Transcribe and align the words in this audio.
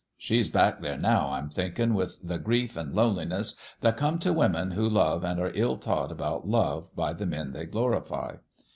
She's 0.17 0.49
back 0.49 0.81
there, 0.81 0.97
now, 0.97 1.29
I'm 1.31 1.51
thinkin', 1.51 1.93
with 1.93 2.21
the 2.27 2.39
grief 2.39 2.75
an' 2.75 2.95
loneliness 2.95 3.55
that 3.81 3.97
come 3.97 4.17
t' 4.17 4.31
women 4.31 4.71
who 4.71 4.89
love 4.89 5.23
an' 5.23 5.39
are 5.39 5.51
ill 5.53 5.77
taught 5.77 6.11
about 6.11 6.47
love 6.47 6.87
by 6.95 7.13
the 7.13 7.27
men 7.27 7.51
they 7.51 7.67
glorify. 7.67 8.37